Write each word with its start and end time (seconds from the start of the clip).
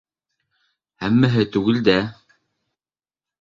—Һәммәһе 1.03 1.43
түгел 1.57 1.79
дә... 1.89 1.99